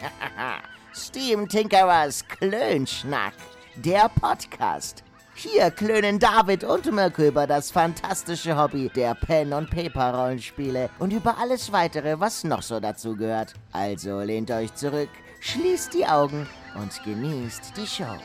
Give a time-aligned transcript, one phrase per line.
[0.94, 3.34] Steam Tinkerers Klönschnack,
[3.76, 5.02] der Podcast.
[5.34, 11.38] Hier klönen David und Mirko über das fantastische Hobby der Pen- und Paper-Rollenspiele und über
[11.38, 13.54] alles weitere, was noch so dazu gehört.
[13.72, 15.08] Also lehnt euch zurück,
[15.40, 18.18] schließt die Augen und genießt die Show.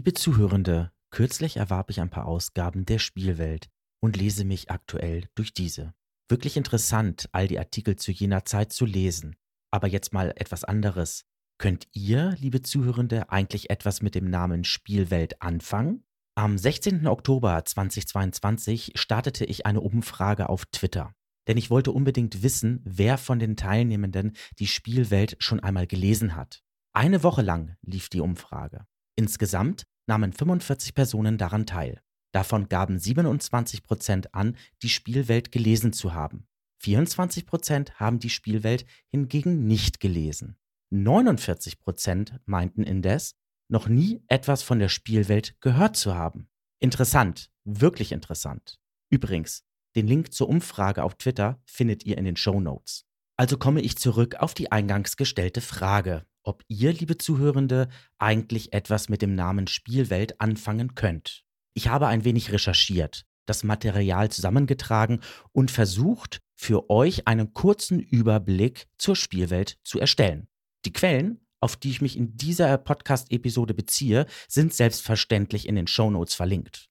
[0.00, 3.68] Liebe Zuhörende, kürzlich erwarb ich ein paar Ausgaben der Spielwelt
[4.02, 5.92] und lese mich aktuell durch diese.
[6.26, 9.36] Wirklich interessant, all die Artikel zu jener Zeit zu lesen.
[9.70, 11.26] Aber jetzt mal etwas anderes.
[11.58, 16.02] Könnt ihr, liebe Zuhörende, eigentlich etwas mit dem Namen Spielwelt anfangen?
[16.34, 17.06] Am 16.
[17.06, 21.12] Oktober 2022 startete ich eine Umfrage auf Twitter.
[21.46, 26.62] Denn ich wollte unbedingt wissen, wer von den Teilnehmenden die Spielwelt schon einmal gelesen hat.
[26.94, 28.86] Eine Woche lang lief die Umfrage.
[29.20, 32.00] Insgesamt nahmen 45 Personen daran teil.
[32.32, 36.46] Davon gaben 27 Prozent an, die Spielwelt gelesen zu haben.
[36.82, 40.56] 24 Prozent haben die Spielwelt hingegen nicht gelesen.
[40.90, 43.36] 49 Prozent meinten indes,
[43.68, 46.48] noch nie etwas von der Spielwelt gehört zu haben.
[46.80, 48.80] Interessant, wirklich interessant.
[49.10, 49.64] Übrigens,
[49.96, 53.04] den Link zur Umfrage auf Twitter findet ihr in den Show Notes.
[53.36, 57.88] Also komme ich zurück auf die eingangs gestellte Frage ob ihr, liebe Zuhörende,
[58.18, 61.44] eigentlich etwas mit dem Namen Spielwelt anfangen könnt.
[61.74, 65.20] Ich habe ein wenig recherchiert, das Material zusammengetragen
[65.52, 70.48] und versucht, für euch einen kurzen Überblick zur Spielwelt zu erstellen.
[70.84, 76.34] Die Quellen, auf die ich mich in dieser Podcast-Episode beziehe, sind selbstverständlich in den Shownotes
[76.34, 76.86] verlinkt.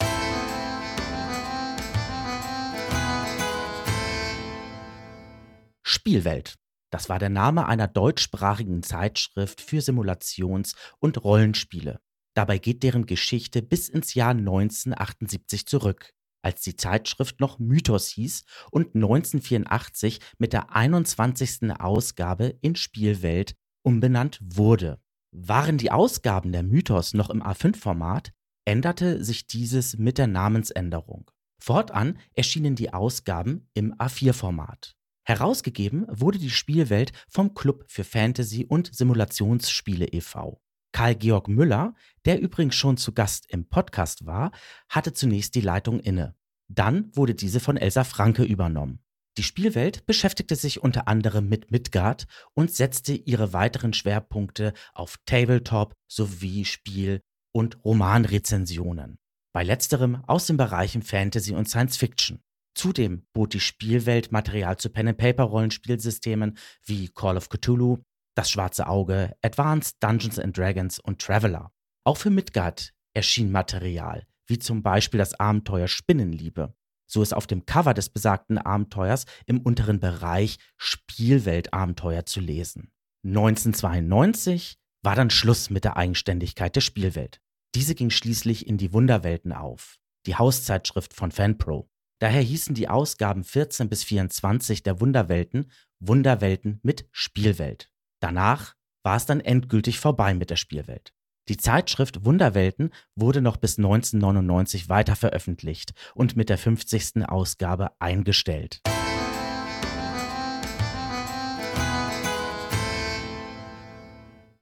[5.83, 6.58] Spielwelt
[6.89, 11.99] das war der Name einer deutschsprachigen Zeitschrift für Simulations- und Rollenspiele.
[12.35, 18.43] Dabei geht deren Geschichte bis ins Jahr 1978 zurück, als die Zeitschrift noch Mythos hieß
[18.71, 21.71] und 1984 mit der 21.
[21.79, 24.99] Ausgabe in Spielwelt umbenannt wurde.
[25.31, 28.31] Waren die Ausgaben der Mythos noch im A5-Format,
[28.65, 31.29] änderte sich dieses mit der Namensänderung.
[31.61, 34.95] Fortan erschienen die Ausgaben im A4-Format.
[35.29, 40.59] Herausgegeben wurde die Spielwelt vom Club für Fantasy und Simulationsspiele e.V.
[40.91, 41.93] Karl Georg Müller,
[42.25, 44.51] der übrigens schon zu Gast im Podcast war,
[44.89, 46.35] hatte zunächst die Leitung inne.
[46.67, 49.03] Dann wurde diese von Elsa Franke übernommen.
[49.37, 52.25] Die Spielwelt beschäftigte sich unter anderem mit Midgard
[52.55, 59.19] und setzte ihre weiteren Schwerpunkte auf Tabletop sowie Spiel- und Romanrezensionen.
[59.53, 62.41] Bei letzterem aus den Bereichen Fantasy und Science Fiction.
[62.75, 67.99] Zudem bot die Spielwelt Material zu Pen-and-Paper-Rollenspielsystemen wie Call of Cthulhu,
[68.35, 71.71] Das Schwarze Auge, Advanced Dungeons and Dragons und Traveler.
[72.05, 76.73] Auch für Midgard erschien Material, wie zum Beispiel das Abenteuer Spinnenliebe.
[77.05, 82.91] So ist auf dem Cover des besagten Abenteuers im unteren Bereich Spielweltabenteuer zu lesen.
[83.25, 87.41] 1992 war dann Schluss mit der Eigenständigkeit der Spielwelt.
[87.75, 91.89] Diese ging schließlich in die Wunderwelten auf, die Hauszeitschrift von FanPro.
[92.19, 97.91] Daher hießen die Ausgaben 14 bis 24 der Wunderwelten Wunderwelten mit Spielwelt.
[98.19, 101.13] Danach war es dann endgültig vorbei mit der Spielwelt.
[101.47, 107.27] Die Zeitschrift Wunderwelten wurde noch bis 1999 weiter veröffentlicht und mit der 50.
[107.27, 108.81] Ausgabe eingestellt.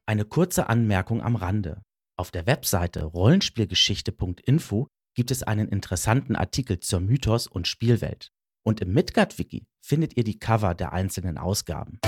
[0.06, 1.82] Eine kurze Anmerkung am Rande.
[2.18, 4.88] Auf der Webseite rollenspielgeschichte.info
[5.18, 8.32] gibt es einen interessanten Artikel zur Mythos- und Spielwelt.
[8.64, 12.00] Und im Midgard-Wiki findet ihr die Cover der einzelnen Ausgaben.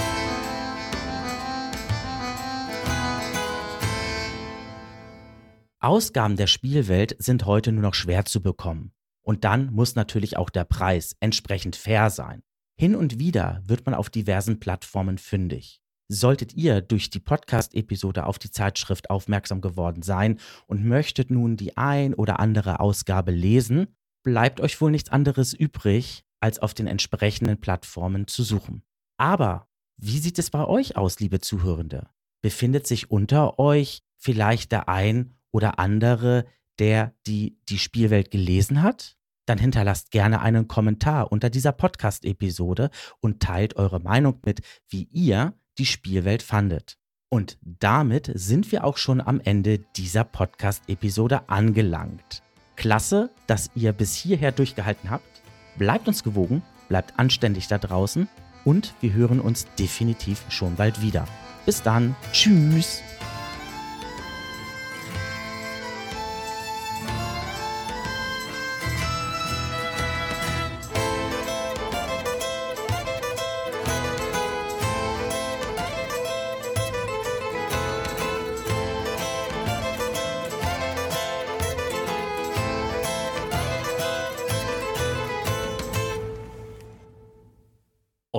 [5.79, 8.91] Ausgaben der Spielwelt sind heute nur noch schwer zu bekommen.
[9.23, 12.43] Und dann muss natürlich auch der Preis entsprechend fair sein.
[12.77, 15.81] Hin und wieder wird man auf diversen Plattformen fündig.
[16.11, 21.77] Solltet ihr durch die Podcast-Episode auf die Zeitschrift aufmerksam geworden sein und möchtet nun die
[21.77, 27.59] ein oder andere Ausgabe lesen, bleibt euch wohl nichts anderes übrig, als auf den entsprechenden
[27.59, 28.81] Plattformen zu suchen.
[29.17, 29.67] Aber
[29.97, 32.09] wie sieht es bei euch aus, liebe Zuhörende?
[32.41, 36.45] Befindet sich unter euch vielleicht der ein oder andere,
[36.79, 39.19] der die, die Spielwelt gelesen hat?
[39.49, 45.58] dann hinterlasst gerne einen Kommentar unter dieser Podcast-Episode und teilt eure Meinung mit, wie ihr
[45.79, 46.97] die Spielwelt fandet.
[47.29, 52.43] Und damit sind wir auch schon am Ende dieser Podcast-Episode angelangt.
[52.75, 55.41] Klasse, dass ihr bis hierher durchgehalten habt.
[55.77, 58.27] Bleibt uns gewogen, bleibt anständig da draußen
[58.65, 61.27] und wir hören uns definitiv schon bald wieder.
[61.65, 63.01] Bis dann, tschüss.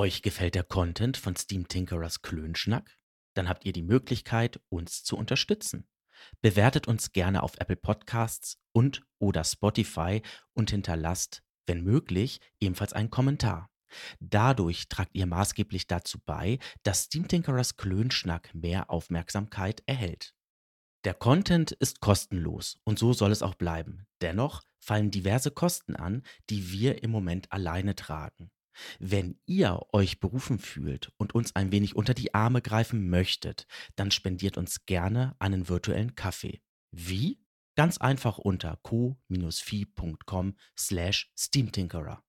[0.01, 2.97] Euch gefällt der Content von Steam Tinkerers Klönschnack?
[3.35, 5.87] Dann habt ihr die Möglichkeit, uns zu unterstützen.
[6.41, 10.23] Bewertet uns gerne auf Apple Podcasts und oder Spotify
[10.55, 13.69] und hinterlasst, wenn möglich, ebenfalls einen Kommentar.
[14.21, 20.33] Dadurch tragt ihr maßgeblich dazu bei, dass Steam Tinkerers Klönschnack mehr Aufmerksamkeit erhält.
[21.05, 24.07] Der Content ist kostenlos und so soll es auch bleiben.
[24.23, 28.51] Dennoch fallen diverse Kosten an, die wir im Moment alleine tragen.
[28.99, 34.11] Wenn ihr euch berufen fühlt und uns ein wenig unter die Arme greifen möchtet, dann
[34.11, 36.61] spendiert uns gerne einen virtuellen Kaffee.
[36.91, 37.41] Wie?
[37.77, 42.23] Ganz einfach unter co-fi.com slash steamtinkerer.